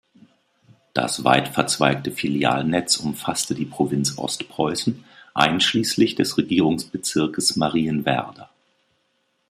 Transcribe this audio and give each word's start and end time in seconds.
Das 0.95 1.23
weit 1.25 1.49
verzweigte 1.49 2.09
Filialnetz 2.09 2.97
umfasste 2.97 3.53
die 3.53 3.67
Provinz 3.67 4.17
Ostpreußen, 4.17 5.03
einschließlich 5.35 6.15
des 6.15 6.39
Regierungsbezirkes 6.39 7.55
Marienwerder. 7.55 8.49